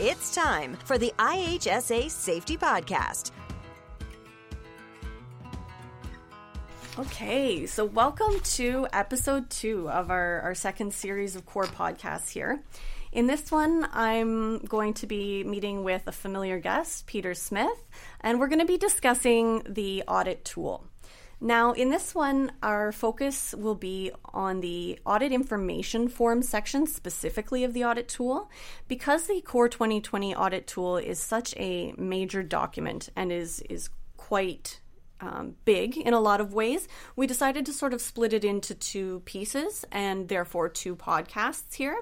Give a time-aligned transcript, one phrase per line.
[0.00, 3.30] It's time for the IHSA Safety Podcast.
[6.98, 12.60] Okay, so welcome to episode two of our, our second series of COR podcasts here.
[13.12, 17.88] In this one, I'm going to be meeting with a familiar guest, Peter Smith,
[18.20, 20.84] and we're going to be discussing the audit tool.
[21.40, 27.64] Now, in this one, our focus will be on the audit information form section specifically
[27.64, 28.50] of the audit tool.
[28.88, 34.80] Because the COR 2020 audit tool is such a major document and is, is quite
[35.24, 38.74] um, big in a lot of ways, we decided to sort of split it into
[38.74, 41.96] two pieces and therefore two podcasts here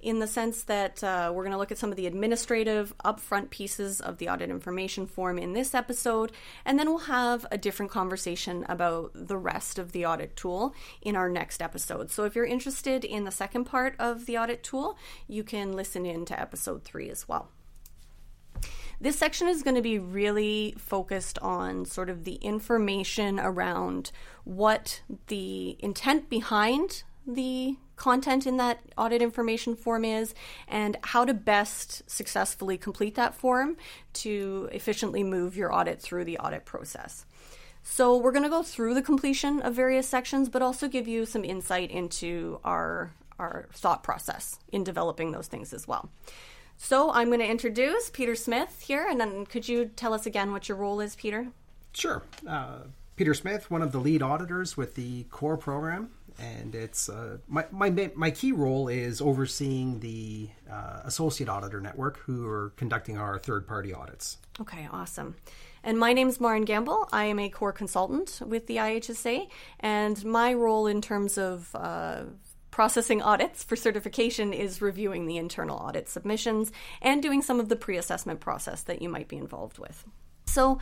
[0.00, 3.50] in the sense that uh, we're going to look at some of the administrative upfront
[3.50, 6.30] pieces of the audit information form in this episode,
[6.64, 11.16] and then we'll have a different conversation about the rest of the audit tool in
[11.16, 12.10] our next episode.
[12.10, 16.06] So if you're interested in the second part of the audit tool, you can listen
[16.06, 17.50] in to episode three as well.
[19.00, 24.10] This section is going to be really focused on sort of the information around
[24.42, 30.34] what the intent behind the content in that audit information form is
[30.66, 33.76] and how to best successfully complete that form
[34.14, 37.24] to efficiently move your audit through the audit process.
[37.84, 41.24] So, we're going to go through the completion of various sections, but also give you
[41.24, 46.10] some insight into our, our thought process in developing those things as well.
[46.78, 50.52] So, I'm going to introduce Peter Smith here, and then could you tell us again
[50.52, 51.48] what your role is, Peter?
[51.92, 52.22] Sure.
[52.46, 52.78] Uh,
[53.16, 57.64] Peter Smith, one of the lead auditors with the COR program and it's uh, my,
[57.70, 63.38] my my key role is overseeing the uh, associate auditor network who are conducting our
[63.38, 64.38] third party audits.
[64.60, 65.36] Okay, awesome.
[65.82, 67.08] And my name is Maureen Gamble.
[67.12, 69.48] I am a COR consultant with the IHSA,
[69.80, 72.22] and my role in terms of uh,
[72.78, 76.70] processing audits for certification is reviewing the internal audit submissions
[77.02, 80.04] and doing some of the pre assessment process that you might be involved with.
[80.46, 80.78] So,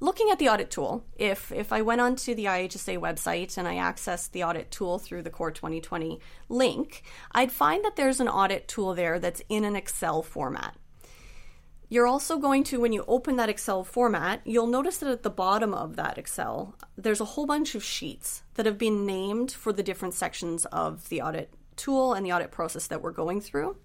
[0.00, 3.76] looking at the audit tool, if if I went onto the IHSA website and I
[3.76, 8.66] accessed the audit tool through the COR 2020 link, I'd find that there's an audit
[8.66, 10.74] tool there that's in an Excel format.
[11.88, 15.30] You're also going to, when you open that Excel format, you'll notice that at the
[15.30, 19.72] bottom of that Excel, there's a whole bunch of sheets that have been named for
[19.72, 23.76] the different sections of the audit tool and the audit process that we're going through.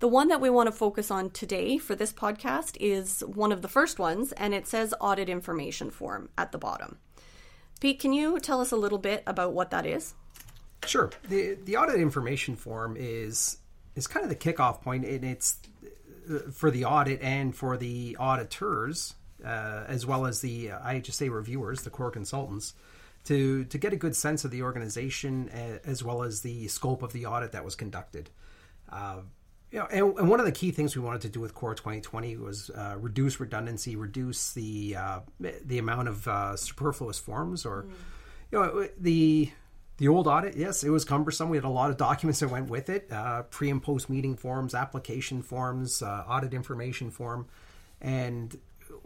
[0.00, 3.62] The one that we want to focus on today for this podcast is one of
[3.62, 6.98] the first ones, and it says audit information form at the bottom.
[7.80, 10.14] Pete, can you tell us a little bit about what that is?
[10.86, 11.10] Sure.
[11.28, 13.58] The the audit information form is
[13.96, 15.56] is kind of the kickoff point, and it's
[16.52, 21.90] for the audit and for the auditors, uh, as well as the IHSA reviewers, the
[21.90, 22.74] COR consultants,
[23.24, 27.02] to to get a good sense of the organization uh, as well as the scope
[27.02, 28.30] of the audit that was conducted.
[28.90, 29.20] Uh,
[29.70, 31.74] you know, and, and, one of the key things we wanted to do with COR
[31.74, 37.82] 2020 was uh, reduce redundancy, reduce the uh, the amount of uh, superfluous forms, or
[37.82, 37.90] mm.
[38.50, 39.50] you know, the
[39.98, 40.56] the old audit.
[40.56, 41.50] Yes, it was cumbersome.
[41.50, 44.36] We had a lot of documents that went with it: uh, pre and post meeting
[44.36, 47.46] forms, application forms, uh, audit information form,
[48.00, 48.58] and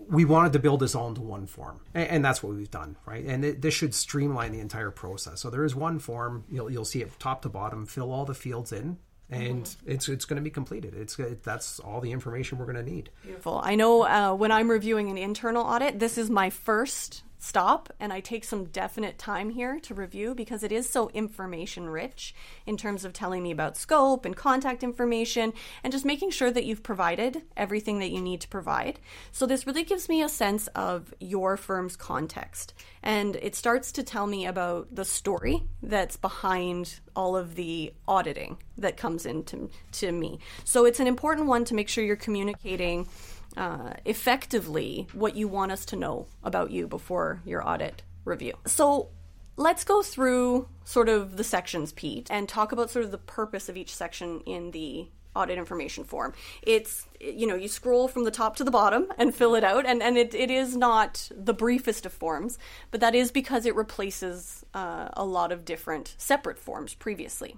[0.09, 2.97] we wanted to build this all into one form, and, and that's what we've done,
[3.07, 3.25] right?
[3.25, 5.41] And it, this should streamline the entire process.
[5.41, 6.45] So there is one form.
[6.51, 7.87] You'll you'll see it top to bottom.
[7.87, 8.99] Fill all the fields in
[9.33, 10.95] and it's it's going to be completed.
[10.95, 13.11] It's it, that's all the information we're going to need.
[13.23, 13.61] Beautiful.
[13.65, 18.13] I know uh, when I'm reviewing an internal audit, this is my first stop and
[18.13, 22.37] I take some definite time here to review because it is so information rich
[22.67, 26.65] in terms of telling me about scope and contact information and just making sure that
[26.65, 29.01] you've provided everything that you need to provide.
[29.33, 34.05] So this really gives me a sense of your firm's context and it starts to
[34.05, 40.13] tell me about the story that's behind all of the auditing that comes into to
[40.13, 40.39] me.
[40.63, 43.09] So it's an important one to make sure you're communicating
[43.57, 48.55] uh, effectively what you want us to know about you before your audit review.
[48.67, 49.09] So
[49.57, 53.69] let's go through sort of the sections, Pete, and talk about sort of the purpose
[53.69, 56.35] of each section in the audit information form.
[56.63, 59.87] It's, you know, you scroll from the top to the bottom and fill it out,
[59.87, 62.59] and, and it, it is not the briefest of forms,
[62.91, 67.57] but that is because it replaces uh, a lot of different separate forms previously.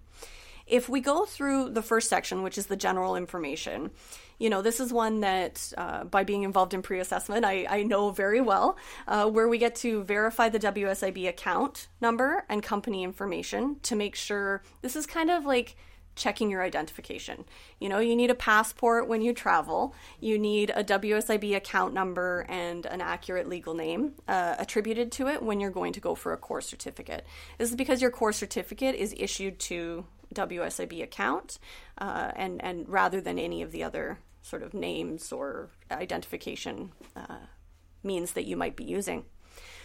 [0.67, 3.90] If we go through the first section, which is the general information,
[4.38, 7.82] you know, this is one that uh, by being involved in pre assessment, I, I,
[7.82, 8.76] know very well,
[9.06, 14.14] uh, where we get to verify the WSIB account number and company information to make
[14.14, 15.76] sure this is kind of like
[16.16, 17.44] checking your identification.
[17.81, 22.46] You know, you need a passport when you travel, you need a WSIB account number
[22.48, 26.32] and an accurate legal name uh, attributed to it when you're going to go for
[26.32, 27.26] a COR certificate.
[27.58, 30.04] This is because your COR certificate is issued to
[30.34, 31.58] WSIB account,
[31.98, 37.46] uh, and and rather than any of the other sort of names or identification uh,
[38.02, 39.25] means that you might be using.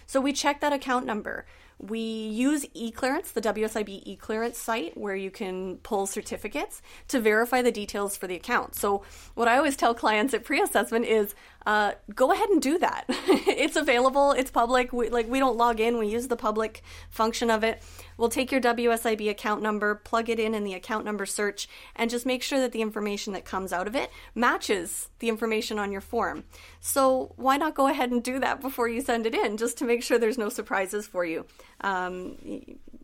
[0.06, 1.46] So we check that account number.
[1.80, 7.72] We use eClearance, the WSIB eClearance site, where you can pull certificates to verify the
[7.72, 8.76] details for the account.
[8.76, 9.04] So,
[9.34, 11.36] what I always tell clients at pre assessment is
[11.66, 13.06] uh, go ahead and do that.
[13.10, 14.92] it's available, it's public.
[14.92, 17.84] We, like, we don't log in, we use the public function of it.
[18.18, 22.10] We'll take your WSIB account number, plug it in in the account number search, and
[22.10, 25.92] just make sure that the information that comes out of it matches the information on
[25.92, 26.44] your form.
[26.82, 29.86] So, why not go ahead and do that before you send it in, just to
[29.86, 31.46] make sure there's no surprises for you?
[31.82, 32.38] Um,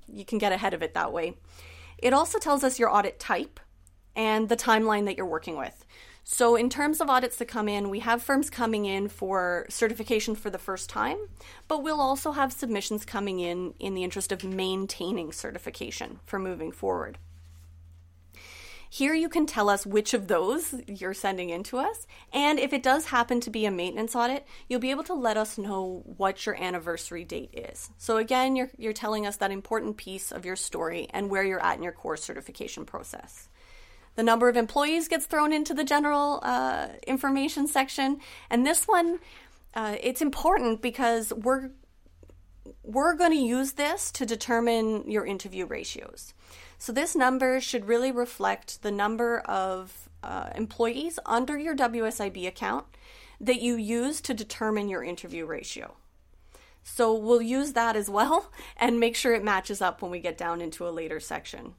[0.07, 1.35] you can get ahead of it that way.
[1.97, 3.59] It also tells us your audit type
[4.15, 5.85] and the timeline that you're working with.
[6.27, 10.33] So, in terms of audits that come in, we have firms coming in for certification
[10.33, 11.17] for the first time,
[11.67, 16.71] but we'll also have submissions coming in in the interest of maintaining certification for moving
[16.71, 17.19] forward.
[18.95, 22.07] Here you can tell us which of those you're sending in to us.
[22.31, 25.35] And if it does happen to be a maintenance audit, you'll be able to let
[25.35, 27.89] us know what your anniversary date is.
[27.97, 31.61] So again, you're, you're telling us that important piece of your story and where you're
[31.61, 33.49] at in your COR certification process.
[34.15, 38.21] The number of employees gets thrown into the general uh, information section.
[38.49, 39.19] And this one,
[39.73, 41.71] uh, it's important because we're
[42.81, 46.33] we're going to use this to determine your interview ratios.
[46.77, 52.85] So this number should really reflect the number of uh, employees under your WSIB account
[53.39, 55.95] that you use to determine your interview ratio.
[56.83, 60.37] So we'll use that as well and make sure it matches up when we get
[60.37, 61.73] down into a later section.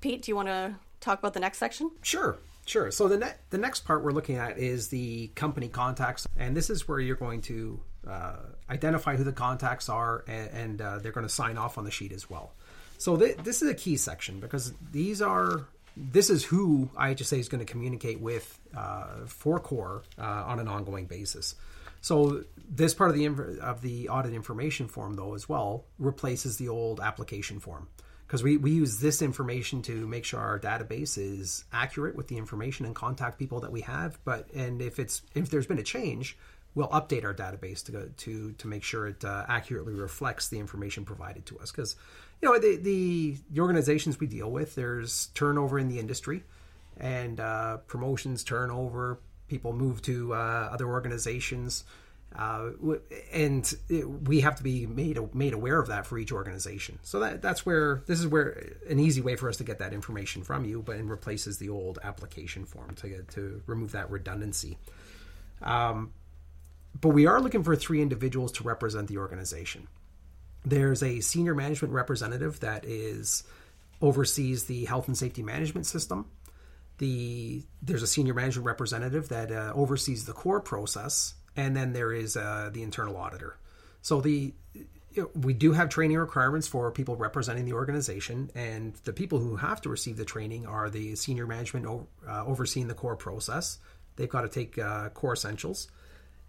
[0.00, 1.90] Pete, do you want to talk about the next section?
[2.02, 2.38] Sure.
[2.66, 2.90] Sure.
[2.90, 6.70] So the ne- the next part we're looking at is the company contacts, and this
[6.70, 8.36] is where you're going to uh,
[8.70, 11.90] identify who the contacts are, and, and uh, they're going to sign off on the
[11.90, 12.52] sheet as well.
[12.98, 17.48] So th- this is a key section because these are this is who IHSA is
[17.48, 21.54] going to communicate with uh, for COR uh, on an ongoing basis.
[22.00, 26.58] So this part of the inv- of the audit information form, though, as well, replaces
[26.58, 27.88] the old application form
[28.26, 32.36] because we, we use this information to make sure our database is accurate with the
[32.36, 34.18] information and contact people that we have.
[34.24, 36.36] But and if it's if there's been a change,
[36.74, 40.58] we'll update our database to go, to to make sure it uh, accurately reflects the
[40.58, 41.96] information provided to us because
[42.40, 46.42] you know the, the, the organizations we deal with there's turnover in the industry
[46.98, 51.84] and uh, promotions turnover people move to uh, other organizations
[52.36, 52.70] uh,
[53.32, 56.98] and it, we have to be made made aware of that for each organization.
[57.02, 59.92] So that that's where this is where an easy way for us to get that
[59.92, 64.10] information from you, but it replaces the old application form to get, to remove that
[64.10, 64.78] redundancy.
[65.62, 66.12] Um,
[67.00, 69.86] but we are looking for three individuals to represent the organization.
[70.64, 73.44] There's a senior management representative that is
[74.00, 76.30] oversees the health and safety management system.
[76.98, 82.12] The there's a senior management representative that uh, oversees the COR process, and then there
[82.12, 83.56] is uh, the internal auditor.
[84.02, 84.54] So the
[85.34, 89.80] we do have training requirements for people representing the organization, and the people who have
[89.82, 91.86] to receive the training are the senior management
[92.28, 93.78] uh, overseeing the COR process.
[94.16, 95.88] They've got to take uh, COR essentials,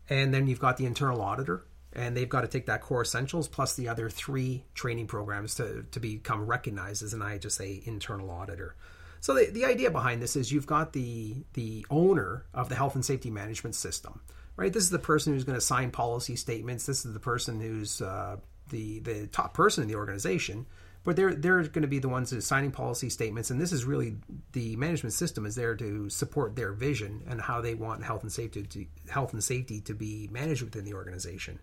[0.10, 3.48] and then you've got the internal auditor and they've got to take that COR essentials
[3.48, 8.76] plus the other three training programs to, to become recognized as an IHSA internal auditor.
[9.22, 12.94] So the, the idea behind this is you've got the the owner of the health
[12.94, 14.22] and safety management system,
[14.56, 14.72] right?
[14.72, 16.86] This is the person who's going to sign policy statements.
[16.86, 18.38] This is the person who's uh,
[18.70, 20.68] the the top person in the organization.
[21.04, 23.86] But they're they're going to be the ones are signing policy statements, and this is
[23.86, 24.18] really
[24.52, 28.32] the management system is there to support their vision and how they want health and
[28.32, 31.60] safety to, health and safety to be managed within the organization.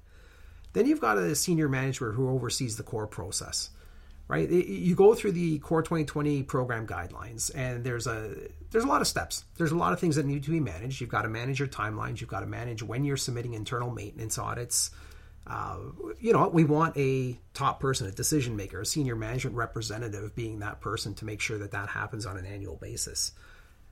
[0.72, 3.70] Then you've got a senior manager who oversees the COR process,
[4.28, 4.48] right?
[4.48, 8.34] You go through the COR 2020 program guidelines, and there's a
[8.70, 9.44] there's a lot of steps.
[9.58, 11.00] There's a lot of things that need to be managed.
[11.00, 12.20] You've got to manage your timelines.
[12.20, 14.90] You've got to manage when you're submitting internal maintenance audits.
[15.46, 15.76] Uh,
[16.20, 20.60] you know, we want a top person, a decision maker, a senior management representative being
[20.60, 23.32] that person to make sure that that happens on an annual basis.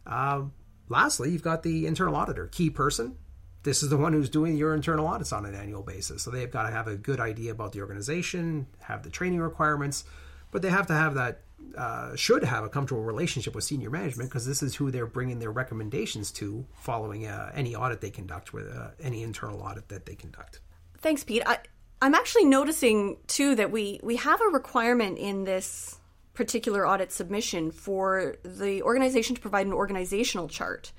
[0.07, 0.43] Uh,
[0.89, 3.17] lastly, you've got the internal auditor, key person,
[3.63, 6.23] this is the one who's doing your internal audits on an annual basis.
[6.23, 10.05] So they've got to have a good idea about the organization, have the training requirements,
[10.51, 11.43] but they have to have that,
[11.77, 15.39] uh, should have a comfortable relationship with senior management because this is who they're bringing
[15.39, 20.07] their recommendations to following uh, any audit they conduct, with uh, any internal audit that
[20.07, 20.61] they conduct.
[20.99, 21.43] Thanks, Pete.
[21.47, 21.59] I,
[22.03, 25.99] I'm actually noticing too that we we have a requirement in this
[26.33, 30.93] particular audit submission for the organization to provide an organizational chart.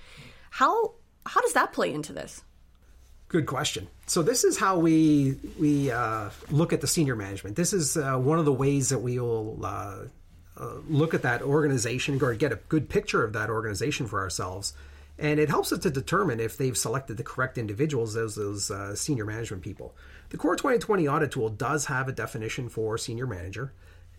[0.52, 0.94] How
[1.26, 2.44] how does that play into this?
[3.32, 3.88] Good question.
[4.08, 7.56] So this is how we we uh, look at the senior management.
[7.56, 10.00] This is uh, one of the ways that we will uh,
[10.58, 14.74] uh look at that organization or get a good picture of that organization for ourselves.
[15.18, 18.94] and it helps us to determine if they've selected the correct individuals as those uh,
[18.96, 19.96] senior management people.
[20.32, 23.72] The COR 2020 audit tool does have a definition for senior manager,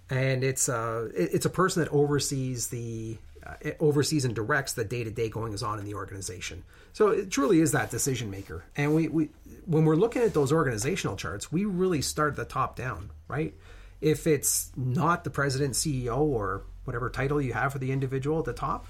[0.08, 5.04] and it's uh, it's a person that oversees the uh, oversees and directs the day
[5.04, 6.64] to day goings on in the organization.
[6.92, 8.64] So it truly is that decision maker.
[8.76, 9.28] And we, we
[9.66, 13.54] when we're looking at those organizational charts, we really start at the top down, right?
[14.00, 18.44] If it's not the president, CEO, or whatever title you have for the individual at
[18.44, 18.86] the top,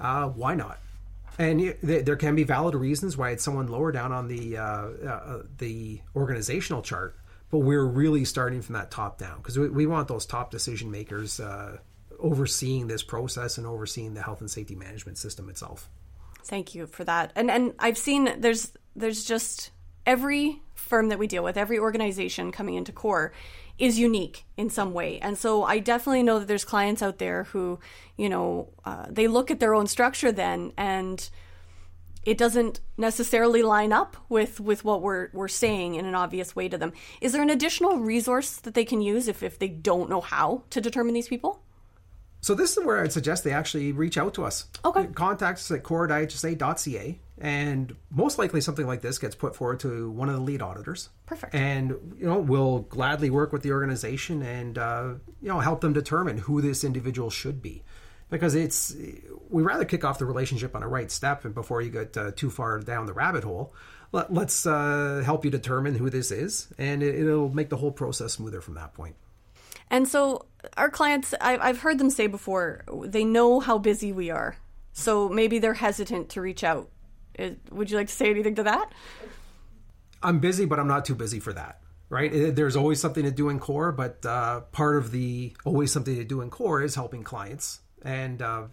[0.00, 0.78] uh, why not?
[1.38, 5.42] And there can be valid reasons why it's someone lower down on the uh, uh,
[5.58, 7.16] the organizational chart,
[7.50, 10.90] but we're really starting from that top down because we, we, want those top decision
[10.90, 11.78] makers uh,
[12.18, 15.88] overseeing this process and overseeing the health and safety management system itself.
[16.44, 17.32] Thank you for that.
[17.36, 19.70] And and I've seen there's there's just
[20.06, 23.32] every firm that we deal with, every organization coming into COR
[23.78, 25.18] is unique in some way.
[25.20, 27.78] And so I definitely know that there's clients out there who,
[28.16, 31.28] you know, uh, they look at their own structure then and
[32.24, 36.68] it doesn't necessarily line up with, with what we're, we're saying in an obvious way
[36.68, 36.92] to them.
[37.20, 40.64] Is there an additional resource that they can use if, if they don't know how
[40.70, 41.62] to determine these people?
[42.40, 44.68] So this is where I'd suggest they actually reach out to us.
[44.84, 45.06] Okay.
[45.06, 50.28] Contact us at core.ihsa.ca, and most likely something like this gets put forward to one
[50.28, 51.08] of the lead auditors.
[51.26, 51.54] Perfect.
[51.54, 55.92] And you know we'll gladly work with the organization and uh, you know help them
[55.92, 57.82] determine who this individual should be,
[58.30, 58.94] because it's
[59.50, 62.30] we rather kick off the relationship on a right step and before you get uh,
[62.36, 63.74] too far down the rabbit hole.
[64.10, 67.92] Let, us uh, help you determine who this is, and it, it'll make the whole
[67.92, 69.16] process smoother from that point.
[69.90, 74.30] And so our clients, I, have heard them say before, they know how busy we
[74.30, 74.56] are.
[74.92, 76.90] So maybe they're hesitant to reach out.
[77.70, 78.92] Would you like to say anything to that?
[80.22, 81.80] I'm busy, but I'm not too busy for that.
[82.10, 82.54] Right?
[82.54, 86.24] There's always something to do in COR, but uh, part of the always something to
[86.24, 88.64] do in COR is helping clients and uh,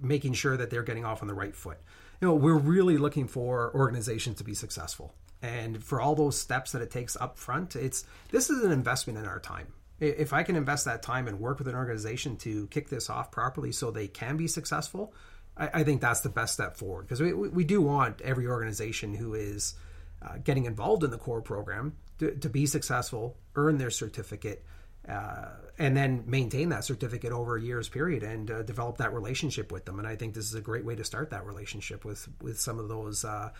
[0.00, 1.78] making sure that they're getting off on the right foot.
[2.20, 5.12] You know, we're really looking for organizations to be successful,
[5.42, 9.18] and for all those steps that it takes up front, it's this is an investment
[9.18, 9.66] in our time
[10.00, 13.30] if I can invest that time and work with an organization to kick this off
[13.30, 15.14] properly so they can be successful,
[15.56, 19.14] I, I think that's the best step forward because we, we do want every organization
[19.14, 19.74] who is
[20.22, 24.64] uh, getting involved in the COR program to, to be successful, earn their certificate,
[25.08, 25.48] uh,
[25.78, 29.84] and then maintain that certificate over a year's period and uh, develop that relationship with
[29.84, 29.98] them.
[29.98, 32.78] And I think this is a great way to start that relationship with with some
[32.78, 33.50] of those uh,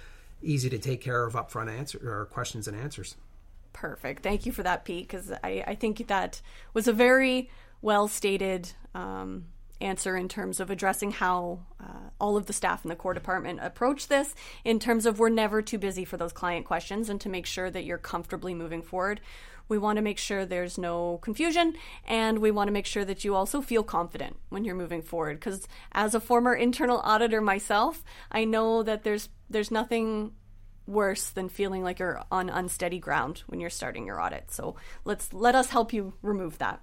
[0.43, 3.17] easy to take care of upfront answer or questions and answers.
[3.75, 4.23] Perfect.
[4.23, 6.41] Thank you for that, Pete, because I, I think that
[6.73, 7.51] was a very
[7.83, 9.47] well stated um,
[9.81, 13.59] answer in terms of addressing how uh, all of the staff in the COR department
[13.61, 17.29] approach this in terms of we're never too busy for those client questions and to
[17.29, 19.21] make sure that you're comfortably moving forward.
[19.69, 21.75] We want to make sure there's no confusion
[22.07, 25.41] and we want to make sure that you also feel confident when you're moving forward
[25.41, 30.33] because as a former internal auditor myself, I know that there's there's nothing
[30.87, 34.51] worse than feeling like you're on unsteady ground when you're starting your audit.
[34.51, 36.81] So let's let us help you remove that.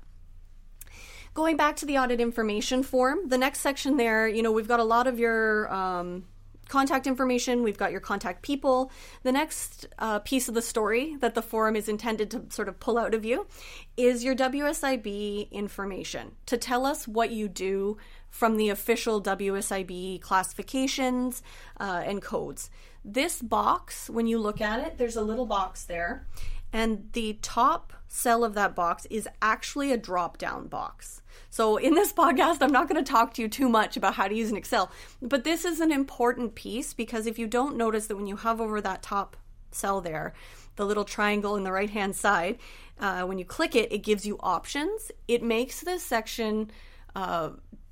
[1.33, 4.81] Going back to the audit information form, the next section there, you know, we've got
[4.81, 6.25] a lot of your um,
[6.67, 8.91] contact information, we've got your contact people.
[9.23, 12.79] The next uh, piece of the story that the form is intended to sort of
[12.79, 13.47] pull out of you
[13.95, 17.97] is your WSIB information to tell us what you do
[18.29, 21.43] from the official WSIB classifications
[21.79, 22.69] uh, and codes.
[23.03, 26.27] This box, when you look at it, there's a little box there,
[26.71, 31.21] and the top cell of that box is actually a drop down box.
[31.49, 34.27] So, in this podcast, I'm not going to talk to you too much about how
[34.27, 34.91] to use an Excel,
[35.21, 38.63] but this is an important piece because if you don't notice that when you hover
[38.63, 39.35] over that top
[39.71, 40.33] cell there,
[40.75, 42.59] the little triangle in the right hand side,
[42.99, 45.11] uh, when you click it, it gives you options.
[45.27, 46.69] It makes this section
[47.15, 47.49] uh,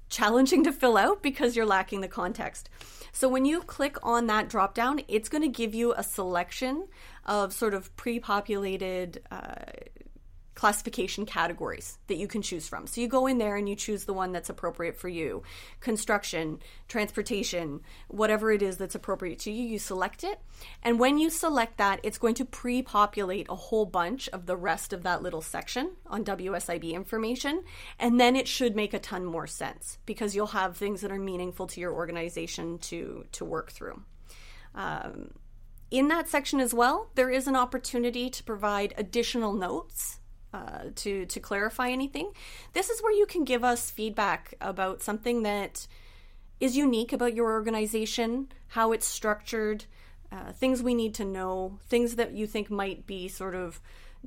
[0.10, 2.70] challenging to fill out because you're lacking the context.
[3.12, 6.88] So when you click on that drop down, it's going to give you a selection
[7.26, 9.56] of sort of pre populated uh,
[10.60, 12.86] classification categories that you can choose from.
[12.86, 15.42] So you go in there and you choose the one that's appropriate for you
[15.80, 20.38] construction, transportation, whatever it is that's appropriate to you, you select it.
[20.84, 24.58] And when you select that, it's going to pre populate a whole bunch of the
[24.58, 27.64] rest of that little section on WSIB information.
[27.98, 31.18] And then it should make a ton more sense because you'll have things that are
[31.18, 34.04] meaningful to your organization to, to work through.
[34.76, 35.32] Um,
[35.90, 40.19] in that section as well, there is an opportunity to provide additional notes
[40.54, 42.32] uh, to to clarify anything.
[42.74, 45.88] This is where you can give us feedback about something that
[46.60, 49.86] is unique about your organization, how it's structured,
[50.32, 53.80] uh, things we need to know, things that you think might be sort of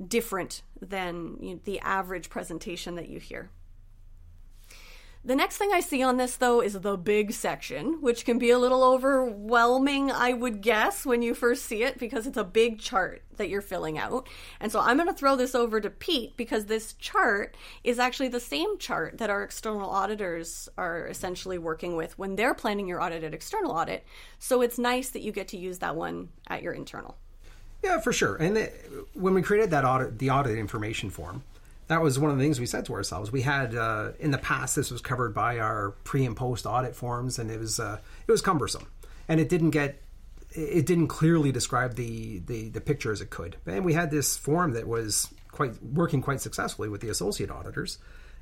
[0.07, 3.49] different than you know, the average presentation that you hear.
[5.25, 8.49] The next thing I see on this, though, is the big section, which can be
[8.49, 12.79] a little overwhelming, I would guess, when you first see it, because it's a big
[12.79, 14.27] chart that you're filling out.
[14.59, 18.27] And so I'm going to throw this over to Pete because this chart is actually
[18.27, 23.01] the same chart that our external auditors are essentially working with when they're planning your
[23.01, 24.03] audited external audit.
[24.39, 27.17] So it's nice that you get to use that one at your internal.
[27.81, 28.35] Yeah, for sure.
[28.35, 28.69] And
[29.13, 31.43] when we created that audit, the audit information form,
[31.87, 33.31] that was one of the things we said to ourselves.
[33.31, 36.95] We had uh, in the past this was covered by our pre and post audit
[36.95, 38.87] forms, and it was uh, it was cumbersome,
[39.27, 40.01] and it didn't get
[40.51, 43.57] it didn't clearly describe the, the the picture as it could.
[43.65, 47.97] And we had this form that was quite working quite successfully with the associate auditors,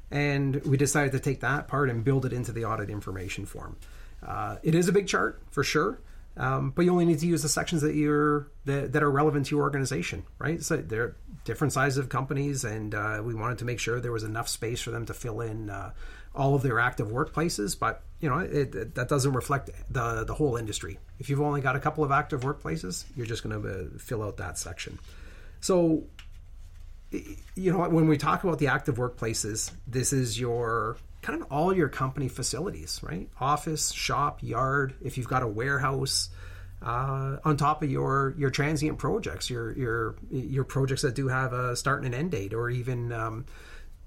[0.09, 3.77] and we decided to take that part and build it into the audit information form.
[4.25, 5.99] Uh, it is a big chart for sure.
[6.37, 9.47] Um, but you only need to use the sections that you're that, that, are relevant
[9.47, 10.63] to your organization, right?
[10.63, 14.23] So they're different sizes of companies, and uh, we wanted to make sure there was
[14.23, 15.91] enough space for them to fill in uh,
[16.33, 17.77] all of their active workplaces.
[17.77, 20.99] But you know, it, it, that doesn't reflect the the whole industry.
[21.19, 24.23] If you've only got a couple of active workplaces, you're just going to uh, fill
[24.23, 24.99] out that section.
[25.59, 26.05] So,
[27.11, 31.75] you know, when we talk about the active workplaces, this is your kind of all
[31.75, 33.29] your company facilities, right?
[33.39, 34.95] Office, shop, yard.
[35.01, 36.29] If you've got a warehouse,
[36.81, 41.53] uh, on top of your your transient projects, your your your projects that do have
[41.53, 43.45] a start and an end date, or even um,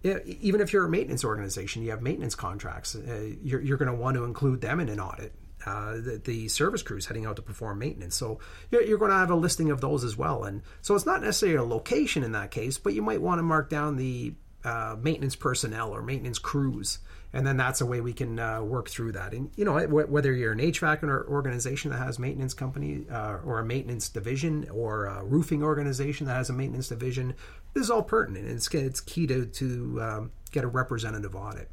[0.03, 2.95] even if you're a maintenance organization, you have maintenance contracts.
[2.95, 5.33] Uh, you're, you're going to want to include them in an audit.
[5.67, 8.17] Uh, the, the, service crews heading out to perform maintenance.
[8.17, 8.39] So
[8.71, 10.45] you're, you're, going to have a listing of those as well.
[10.45, 13.43] And so it's not necessarily a location in that case, but you might want to
[13.43, 16.99] mark down the uh, maintenance personnel or maintenance crews
[17.35, 19.35] and then that's a way we can uh, work through that.
[19.35, 23.65] And you know, whether you're an HVAC organization that has maintenance company uh, or a
[23.65, 27.35] maintenance division, or a roofing organization that has a maintenance division,
[27.75, 28.47] this is all pertinent.
[28.47, 31.69] It's it's key to to um, get a representative audit.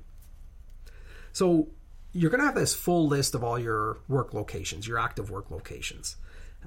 [1.31, 1.67] So
[2.13, 5.50] you're going to have this full list of all your work locations, your active work
[5.50, 6.18] locations.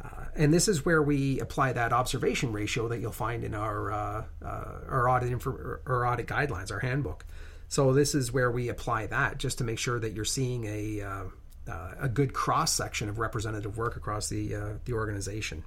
[0.02, 3.92] Uh, and this is where we apply that observation ratio that you'll find in our
[3.92, 5.46] uh, uh, our audit
[5.86, 7.24] our audit guidelines, our handbook.
[7.68, 11.00] So this is where we apply that just to make sure that you're seeing a
[11.00, 11.24] uh,
[11.68, 15.62] uh, a good cross section of representative work across the uh, the organization.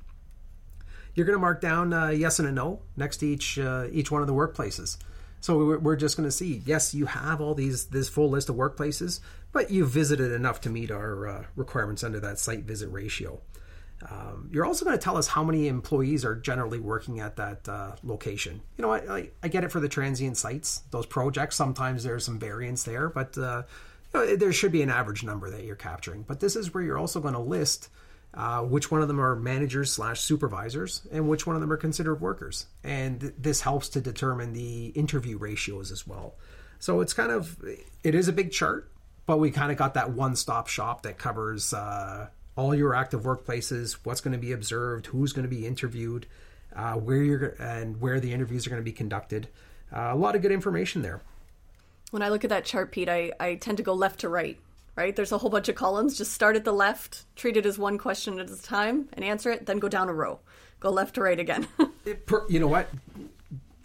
[1.15, 3.57] You're going to mark down yes and a no next to each
[3.91, 4.97] each one of the workplaces.
[5.39, 8.55] So we're just going to see yes, you have all these this full list of
[8.55, 9.19] workplaces,
[9.57, 13.41] but you've visited enough to meet our uh, requirements under that site visit ratio.
[14.07, 17.67] Um, you're also going to tell us how many employees are generally working at that
[17.67, 18.61] uh, location.
[18.77, 21.55] You know, I, I, I, get it for the transient sites, those projects.
[21.55, 23.63] Sometimes there's some variance there, but uh,
[24.13, 26.21] you know, there should be an average number that you're capturing.
[26.21, 27.89] But this is where you're also going to list
[28.35, 31.77] uh, which one of them are managers slash supervisors and which one of them are
[31.77, 32.67] considered workers.
[32.83, 36.35] And th- this helps to determine the interview ratios as well.
[36.77, 37.57] So it's kind of
[38.03, 38.91] it is a big chart,
[39.27, 43.21] but we kind of got that one stop shop that covers uh, all your active
[43.21, 46.25] workplaces, what's going to be observed, who's going to be interviewed,
[46.75, 49.49] uh, where you're and where the interviews are going to be conducted.
[49.95, 51.21] Uh, a lot of good information there.
[52.11, 54.57] When I look at that chart, Pete, I, I tend to go left to right.
[54.95, 56.17] Right, there's a whole bunch of columns.
[56.17, 59.51] Just start at the left, treat it as one question at a time, and answer
[59.51, 59.67] it.
[59.67, 60.39] Then go down a row,
[60.79, 61.67] go left to right again.
[62.05, 62.89] it, per, you know what?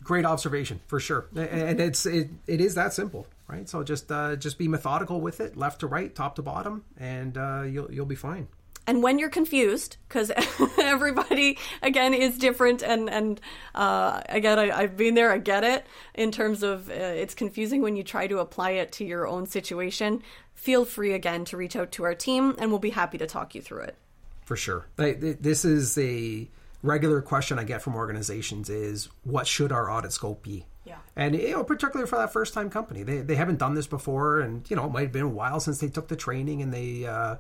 [0.03, 3.69] Great observation for sure, and it's it, it is that simple, right?
[3.69, 7.37] So just uh, just be methodical with it, left to right, top to bottom, and
[7.37, 8.49] uh, you'll you'll be fine.
[8.87, 10.33] And when you're confused because
[10.79, 13.41] everybody again is different and and
[13.75, 17.81] uh, again I, have been there i get it in terms of uh, it's confusing
[17.81, 20.23] when you try to apply it to your own situation.
[20.55, 23.55] Feel free again to reach out to our team and we'll be happy to talk
[23.55, 23.97] you through it.
[24.45, 24.87] For sure.
[24.97, 26.49] This is a
[26.83, 30.97] regular question i get from organizations is what should our audit scope be yeah.
[31.15, 34.41] And you know, particularly for that first time company, they, they haven't done this before,
[34.41, 36.73] and you know, it might have been a while since they took the training, and
[36.73, 37.37] they uh,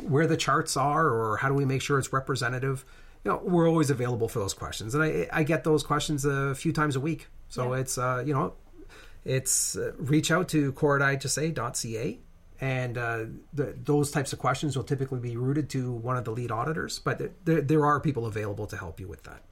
[0.00, 2.84] where the charts are or how do we make sure it's representative.
[3.24, 6.54] You know we're always available for those questions and i, I get those questions a
[6.54, 7.28] few times a week.
[7.48, 7.80] So yeah.
[7.80, 8.54] it's uh, you know
[9.24, 12.18] it's uh, reach out to core.ihsa.ca
[12.60, 16.32] and uh, the, those types of questions will typically be routed to one of the
[16.32, 19.42] lead auditors but there, there are people available to help you with that.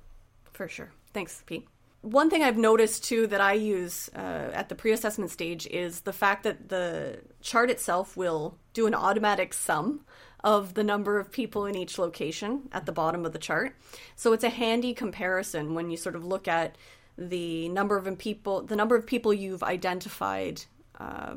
[0.52, 0.90] For sure.
[1.12, 1.68] Thanks pete
[2.02, 6.00] one thing I've noticed too that I use uh, at the pre assessment stage is
[6.00, 10.00] the fact that the chart itself will do an automatic sum
[10.42, 13.76] of the number of people in each location at the bottom of the chart.
[14.16, 16.76] So it's a handy comparison when you sort of look at
[17.18, 20.62] the number of people, the number of people you've identified
[20.98, 21.34] uh,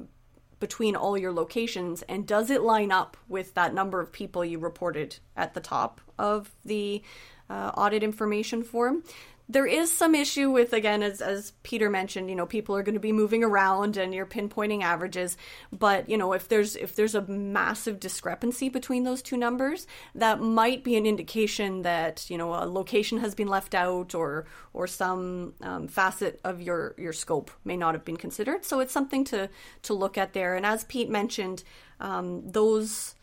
[0.62, 4.58] between all your locations, and does it line up with that number of people you
[4.58, 7.04] reported at the top of the
[7.50, 9.04] uh, audit information form?
[9.50, 12.94] There is some issue with again as, as peter mentioned you know people are going
[12.94, 15.38] to be moving around and you're pinpointing averages.
[15.72, 20.42] But you know if there's if there's a massive discrepancy between those two numbers that
[20.42, 24.88] might be an indication that you know a location has been left out or or
[24.88, 28.66] some um, facet of your your scope may not have been considered.
[28.66, 29.50] So it's something to
[29.84, 30.56] to look at there.
[30.56, 31.64] And as pete mentioned
[32.00, 33.16] um, those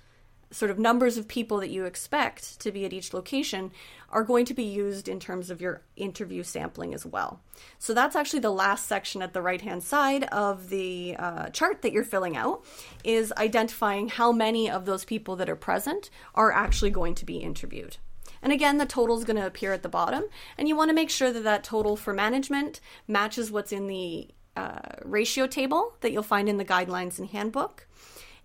[0.51, 3.71] sort of numbers of people that you expect to be at each location
[4.09, 7.41] are going to be used in terms of your interview sampling as well.
[7.79, 11.83] So that's actually the last section at the right hand side of the uh, chart
[11.83, 12.65] that you're filling out
[13.05, 17.37] is identifying how many of those people that are present are actually going to be
[17.37, 17.99] interviewed.
[18.43, 20.25] And again, the total is going to appear at the bottom,
[20.57, 24.29] and you want to make sure that that total for management matches what's in the
[24.57, 27.87] uh, ratio table that you'll find in the guidelines and handbook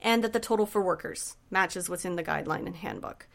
[0.05, 3.27] and that the total for workers matches what's in the guideline and handbook.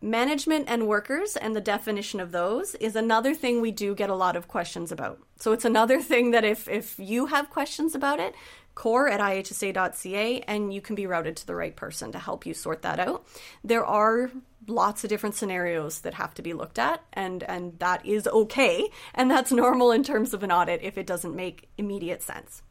[0.00, 4.14] Management and workers and the definition of those is another thing we do get a
[4.14, 5.20] lot of questions about.
[5.36, 8.34] So it's another thing that if, if you have questions about it,
[8.74, 12.54] core at ihsa.ca and you can be routed to the right person to help you
[12.54, 13.26] sort that out.
[13.62, 14.30] There are
[14.66, 18.88] lots of different scenarios that have to be looked at and and that is okay
[19.14, 22.62] and that's normal in terms of an audit if it doesn't make immediate sense.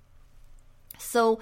[0.98, 1.40] So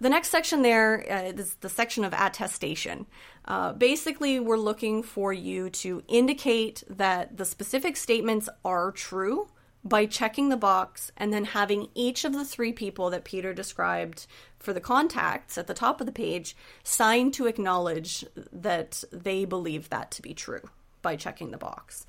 [0.00, 3.06] the next section there uh, is the section of attestation.
[3.44, 9.48] Uh, basically, we're looking for you to indicate that the specific statements are true
[9.84, 14.26] by checking the box and then having each of the three people that Peter described
[14.58, 19.90] for the contacts at the top of the page sign to acknowledge that they believe
[19.90, 20.70] that to be true
[21.02, 22.06] by checking the box.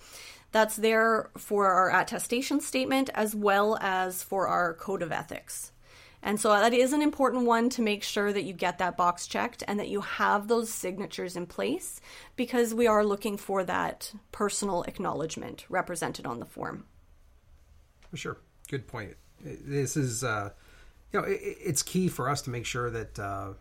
[0.54, 5.74] That's there for our attestation statement as well as for our code of ethics.
[6.26, 9.28] And so that is an important one to make sure that you get that box
[9.28, 12.02] checked and that you have those signatures in place
[12.36, 16.86] because we are looking for that personal acknowledgement represented on the form.
[18.10, 18.38] For sure.
[18.68, 19.14] Good point.
[19.40, 20.50] This is, uh,
[21.14, 23.20] you know, it, it's key for us to make sure that.
[23.20, 23.54] Uh,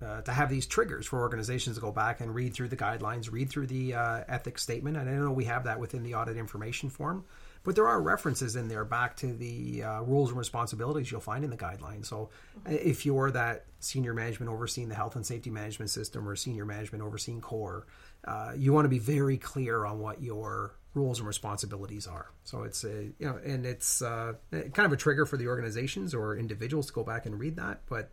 [0.00, 3.32] uh, to have these triggers for organizations to go back and read through the guidelines,
[3.32, 6.36] read through the uh, ethics statement, and I know we have that within the audit
[6.36, 7.24] information form
[7.64, 11.44] but there are references in there back to the uh, rules and responsibilities you'll find
[11.44, 12.06] in the guidelines.
[12.06, 12.72] So mm-hmm.
[12.72, 17.02] if you're that senior management overseeing the health and safety management system or senior management
[17.02, 17.86] overseeing COR,
[18.24, 22.30] uh, you want to be very clear on what your rules and responsibilities are.
[22.44, 26.14] So it's a you know, and it's uh, kind of a trigger for the organizations
[26.14, 27.82] or individuals to go back and read that.
[27.88, 28.10] But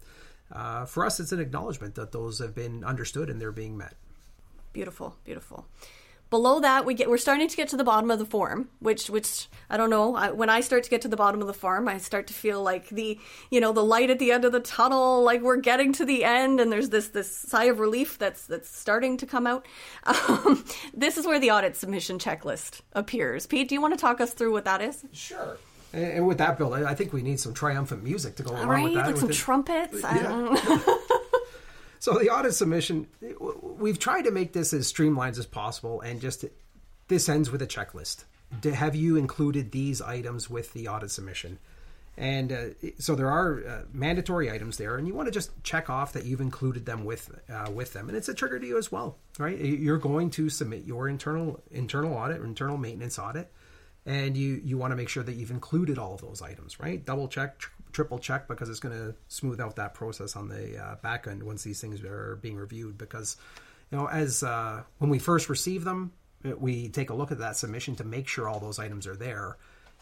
[0.51, 3.95] uh, for us, it's an acknowledgement that those have been understood and they're being met.
[4.73, 5.65] Beautiful, beautiful.
[6.35, 9.09] Below that, we get we're starting to get to the bottom of the form, which
[9.09, 10.17] which I don't know.
[10.17, 12.33] I, when I start to get to the bottom of the form, I start to
[12.33, 13.17] feel like the
[13.49, 16.25] you know the light at the end of the tunnel, like we're getting to the
[16.25, 19.65] end, and there's this this sigh of relief that's that's starting to come out.
[20.27, 23.45] Um, this is where the audit submission checklist appears.
[23.45, 25.05] Pete, do you want to talk us through what that is?
[25.13, 25.57] Sure.
[25.93, 28.83] And with that, Bill, I think we need some triumphant music to go along right,
[28.83, 29.07] with that.
[29.07, 29.35] Like some it.
[29.35, 30.01] trumpets.
[30.01, 30.53] Yeah.
[32.05, 33.07] So the audit submission,
[33.79, 36.45] we've tried to make this as streamlined as possible, and just
[37.07, 38.25] this ends with a checklist.
[38.63, 41.57] Have you included these items with the audit submission?
[42.15, 42.65] And uh,
[42.99, 46.25] so there are uh, mandatory items there, and you want to just check off that
[46.25, 49.17] you've included them with uh, with them, and it's a trigger to you as well,
[49.39, 49.57] right?
[49.57, 53.51] You're going to submit your internal internal audit, internal maintenance audit,
[54.05, 57.03] and you you want to make sure that you've included all of those items, right?
[57.03, 57.59] Double check,
[57.95, 61.41] triple check because it's going to smooth out that process on the uh, back end
[61.41, 62.97] once these things are being reviewed.
[62.97, 63.37] Because
[63.89, 66.11] you know, as uh, when we first receive them,
[66.43, 69.57] we take a look at that submission to make sure all those items are there.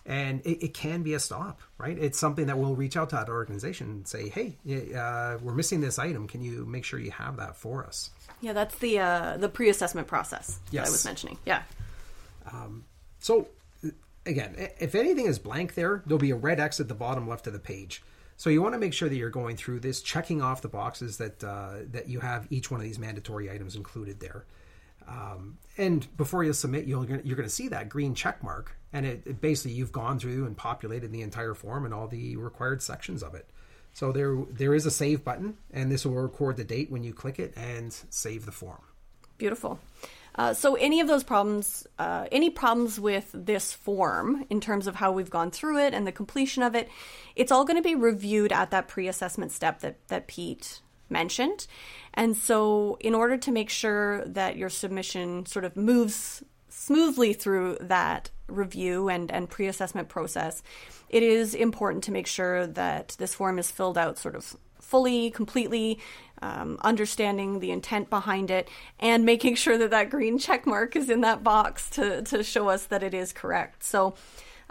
[0.05, 1.97] And it, it can be a stop, right?
[1.97, 4.57] It's something that we'll reach out to that organization and say, "Hey,
[4.93, 6.27] uh, we're missing this item.
[6.27, 8.09] Can you make sure you have that for us?"
[8.41, 10.87] Yeah, that's the uh, the pre-assessment process yes.
[10.87, 11.37] I was mentioning.
[11.45, 11.61] Yeah.
[12.51, 12.83] Um,
[13.19, 13.47] so
[14.25, 17.47] again, if anything is blank there, there'll be a red X at the bottom left
[17.47, 18.03] of the page.
[18.35, 21.17] So you want to make sure that you're going through this, checking off the boxes
[21.17, 24.45] that uh, that you have each one of these mandatory items included there.
[25.07, 28.77] Um, and before you submit, you're gonna, you're going to see that green check mark,
[28.91, 32.35] and it, it, basically you've gone through and populated the entire form and all the
[32.37, 33.49] required sections of it.
[33.93, 37.13] So there there is a save button, and this will record the date when you
[37.13, 38.81] click it and save the form.
[39.37, 39.79] Beautiful.
[40.35, 44.95] Uh, so any of those problems, uh, any problems with this form in terms of
[44.95, 46.89] how we've gone through it and the completion of it,
[47.35, 51.67] it's all going to be reviewed at that pre-assessment step that that Pete mentioned.
[52.13, 57.77] And so, in order to make sure that your submission sort of moves smoothly through
[57.79, 60.61] that review and, and pre assessment process,
[61.09, 65.31] it is important to make sure that this form is filled out sort of fully,
[65.31, 65.99] completely,
[66.43, 68.67] um, understanding the intent behind it
[68.99, 72.67] and making sure that that green check mark is in that box to, to show
[72.67, 73.83] us that it is correct.
[73.83, 74.15] So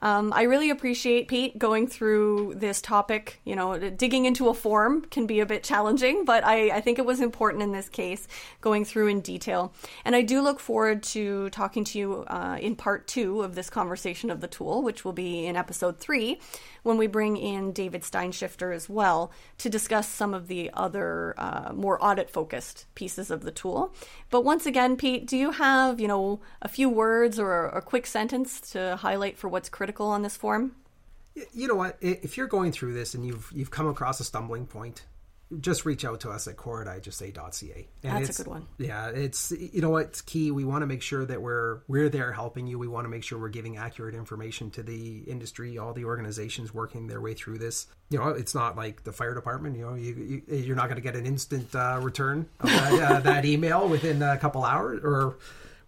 [0.02, 3.40] um, I really appreciate Pete going through this topic.
[3.44, 6.98] You know, digging into a form can be a bit challenging, but I, I, think
[6.98, 8.26] it was important in this case,
[8.60, 9.72] going through in detail.
[10.04, 13.70] And I do look forward to talking to you uh, in part two of this
[13.70, 16.40] conversation of the tool, which will be in episode three,
[16.82, 21.72] when we bring in David Steinshifter as well to discuss some of the other uh,
[21.74, 23.94] more audit focused pieces of the tool.
[24.30, 28.06] But once again, Pete, do you have, you know, a few words or a quick
[28.06, 30.76] sentence to highlight for what's critical on this form?
[31.52, 31.96] You know what?
[32.00, 35.06] If you're going through this and you've you've come across a stumbling point,
[35.60, 37.88] just reach out to us at core at iHSA.ca.
[38.02, 38.66] And That's a good one.
[38.78, 40.50] Yeah, it's you know what's key.
[40.50, 42.78] We want to make sure that we're we're there helping you.
[42.78, 46.72] We want to make sure we're giving accurate information to the industry, all the organizations
[46.72, 47.86] working their way through this.
[48.10, 49.76] You know, it's not like the fire department.
[49.76, 52.92] You know, you, you are not going to get an instant uh, return of that,
[52.92, 55.36] uh, that email within a couple hours or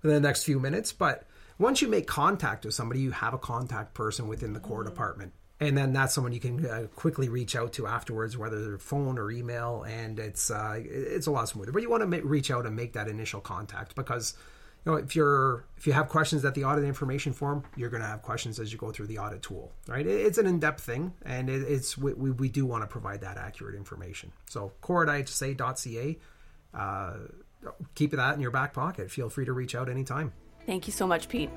[0.03, 1.27] within the next few minutes, but
[1.59, 4.89] once you make contact with somebody, you have a contact person within the COR mm-hmm.
[4.89, 8.79] department and then that's someone you can uh, quickly reach out to afterwards, whether they're
[8.79, 11.73] phone or email, and it's uh, it's a lot smoother.
[11.73, 14.35] But you want to reach out and make that initial contact because
[14.85, 18.03] you know if you're if you have questions at the audit information form, you're going
[18.03, 20.07] to have questions as you go through the audit tool, right?
[20.07, 23.37] It's an in depth thing, and it, it's we, we do want to provide that
[23.37, 24.33] accurate information.
[24.51, 26.19] So core at ihsa.ca,
[26.75, 27.15] uh,
[27.95, 29.11] keep that in your back pocket.
[29.11, 30.33] Feel free to reach out anytime.
[30.67, 31.51] Thank you so much, Pete.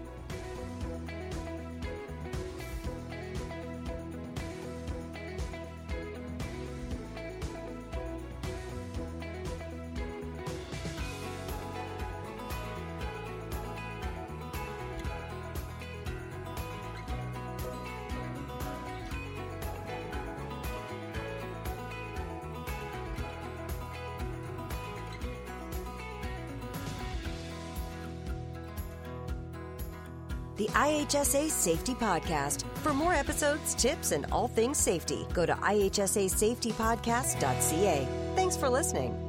[31.07, 32.63] IHSA Safety Podcast.
[32.83, 38.07] For more episodes, tips, and all things safety, go to ihsasafetypodcast.ca.
[38.35, 39.26] Thanks for listening.